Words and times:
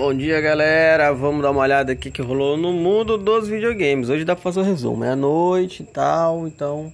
Bom 0.00 0.14
dia 0.14 0.40
galera, 0.40 1.12
vamos 1.12 1.42
dar 1.42 1.50
uma 1.50 1.60
olhada 1.60 1.92
aqui 1.92 2.10
que 2.10 2.22
rolou 2.22 2.56
no 2.56 2.72
mundo 2.72 3.18
dos 3.18 3.46
videogames. 3.46 4.08
Hoje 4.08 4.24
dá 4.24 4.34
pra 4.34 4.42
fazer 4.42 4.60
um 4.60 4.62
resumo, 4.62 5.04
é 5.04 5.14
noite 5.14 5.82
e 5.82 5.86
tal, 5.86 6.48
então 6.48 6.90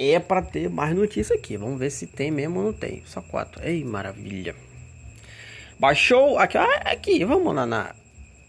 é 0.00 0.18
pra 0.18 0.42
ter 0.42 0.68
mais 0.68 0.96
notícia 0.96 1.36
aqui. 1.36 1.56
Vamos 1.56 1.78
ver 1.78 1.90
se 1.90 2.08
tem 2.08 2.32
mesmo 2.32 2.58
ou 2.58 2.64
não 2.66 2.72
tem. 2.72 3.04
Só 3.06 3.22
quatro. 3.22 3.64
Ei, 3.64 3.84
maravilha. 3.84 4.52
Baixou 5.78 6.36
aqui, 6.36 6.58
ah, 6.58 6.82
aqui, 6.86 7.24
vamos 7.24 7.54
lá 7.54 7.66
na, 7.66 7.94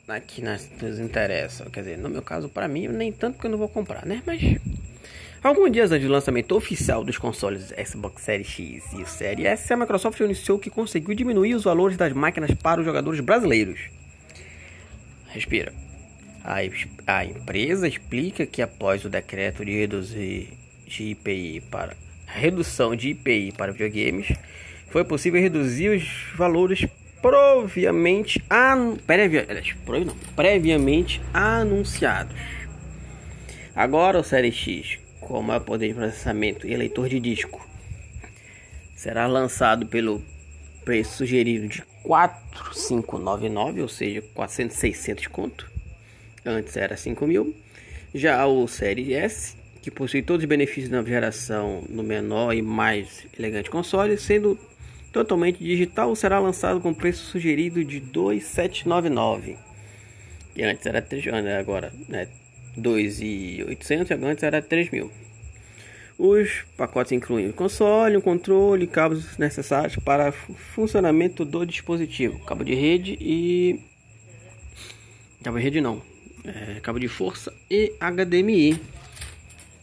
aqui 0.08 0.42
nas 0.42 0.68
nos 0.82 1.00
interessa. 1.00 1.70
Quer 1.70 1.82
dizer, 1.82 1.98
no 2.00 2.10
meu 2.10 2.24
caso, 2.24 2.50
para 2.50 2.68
mim, 2.68 2.88
nem 2.88 3.12
tanto 3.12 3.36
porque 3.36 3.46
eu 3.46 3.52
não 3.52 3.60
vou 3.60 3.70
comprar, 3.70 4.04
né? 4.04 4.24
Mas 4.26 4.42
Alguns 5.46 5.72
dias 5.72 5.92
antes 5.92 6.08
do 6.08 6.12
lançamento 6.12 6.56
oficial 6.56 7.04
dos 7.04 7.20
consoles 7.20 7.72
Xbox 7.88 8.24
Series 8.24 8.48
X 8.48 8.94
e 8.94 9.06
Series 9.06 9.46
S, 9.46 9.72
a 9.72 9.78
Microsoft 9.78 10.20
anunciou 10.20 10.58
que 10.58 10.72
conseguiu 10.72 11.14
diminuir 11.14 11.54
os 11.54 11.66
valores 11.66 11.96
das 11.96 12.12
máquinas 12.14 12.50
para 12.56 12.80
os 12.80 12.86
jogadores 12.86 13.20
brasileiros. 13.20 13.80
Respira. 15.28 15.72
A, 16.44 16.56
a 17.06 17.26
empresa 17.26 17.88
explica 17.88 18.48
que 18.48 18.60
após 18.60 19.06
o 19.06 19.10
decreto 19.10 19.64
de 19.64 19.72
reduzir 19.72 20.50
de 20.88 21.12
IPI 21.12 21.62
para 21.70 21.96
redução 22.26 22.96
de 22.96 23.10
IPI 23.10 23.52
para 23.56 23.72
videogames, 23.72 24.36
foi 24.90 25.04
possível 25.04 25.40
reduzir 25.40 25.90
os 25.90 26.04
valores 26.36 26.88
previamente, 27.22 28.44
an, 28.50 28.98
previa, 29.06 29.46
previamente 30.36 31.22
anunciados. 31.32 32.36
Agora 33.76 34.20
o 34.20 34.24
Series 34.24 34.56
X 34.56 35.05
com 35.26 35.42
maior 35.42 35.60
poder 35.60 35.90
de 35.90 35.94
processamento 35.96 36.68
e 36.68 36.76
leitor 36.76 37.10
de 37.10 37.20
disco. 37.20 37.68
Será 38.96 39.26
lançado 39.28 39.88
pelo 39.88 40.24
preço 40.86 41.18
sugerido 41.18 41.68
de 41.68 41.84
4.599, 42.06 43.82
ou 43.82 43.88
seja, 43.90 44.22
400, 44.34 44.78
600 44.78 45.28
conto. 45.28 45.70
Antes 46.46 46.78
era 46.78 46.96
5 46.96 47.26
mil. 47.26 47.56
Já 48.14 48.46
o 48.46 48.68
Série 48.68 49.14
S, 49.14 49.58
que 49.82 49.90
possui 49.90 50.22
todos 50.22 50.44
os 50.44 50.48
benefícios 50.48 50.90
da 50.90 51.04
geração 51.04 51.84
no 51.90 52.04
menor 52.04 52.54
e 52.54 52.62
mais 52.62 53.26
elegante 53.38 53.70
console, 53.70 54.18
sendo 54.18 54.58
totalmente 55.12 55.58
digital, 55.58 56.16
será 56.16 56.40
lançado 56.40 56.80
com 56.80 56.94
preço 56.94 57.26
sugerido 57.26 57.84
de 57.84 58.00
2.799. 58.00 59.58
E 60.56 60.64
antes 60.64 60.86
era 60.86 61.02
3, 61.02 61.26
agora, 61.60 61.92
né, 62.08 62.28
2.800 62.78 64.12
e 64.12 64.26
antes 64.26 64.44
era 64.44 64.62
3 64.62 64.90
mil. 64.92 65.12
Os 66.18 66.64
pacotes 66.78 67.12
incluem 67.12 67.50
o 67.50 67.54
console, 67.54 68.16
o 68.16 68.22
controle, 68.22 68.88
cabos 68.88 69.38
necessários 69.38 69.98
para 69.98 70.32
funcionamento 70.32 71.44
do 71.44 71.66
dispositivo, 71.66 72.40
cabo 72.46 72.64
de 72.64 72.74
rede 72.74 73.18
e 73.20 73.82
cabo 75.44 75.58
de 75.58 75.64
rede 75.64 75.82
não, 75.82 76.02
é, 76.46 76.80
cabo 76.80 77.00
de 77.00 77.10
força 77.10 77.54
e 77.70 77.94
HDMI. 78.00 78.82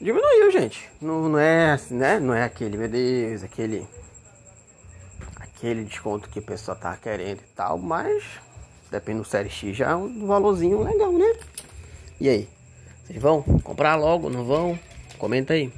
Diminuiu, 0.00 0.50
gente. 0.50 0.88
Não, 1.00 1.28
não 1.28 1.38
é, 1.38 1.78
né? 1.90 2.18
Não 2.18 2.34
é 2.34 2.42
aquele, 2.44 2.76
meu 2.76 2.88
Deus, 2.88 3.44
aquele 3.44 3.86
aquele 5.36 5.84
desconto 5.84 6.28
que 6.28 6.40
o 6.40 6.42
pessoal 6.42 6.76
tá 6.76 6.96
querendo 6.96 7.38
e 7.38 7.54
tal, 7.54 7.78
mas 7.78 8.24
depende 8.90 9.18
do 9.18 9.24
série 9.24 9.48
X 9.48 9.76
já 9.76 9.90
é 9.90 9.94
um 9.94 10.26
valorzinho 10.26 10.82
legal, 10.82 11.12
né? 11.12 11.32
E 12.20 12.28
aí? 12.28 12.48
Vocês 13.12 13.22
vão 13.22 13.42
comprar 13.42 13.94
logo, 13.96 14.30
não 14.30 14.42
vão? 14.42 14.78
Comenta 15.18 15.52
aí. 15.52 15.70